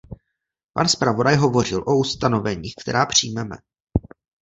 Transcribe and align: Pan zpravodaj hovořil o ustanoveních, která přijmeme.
Pan 0.73 0.87
zpravodaj 0.89 1.35
hovořil 1.35 1.83
o 1.87 1.95
ustanoveních, 1.97 2.73
která 2.81 3.05
přijmeme. 3.05 3.55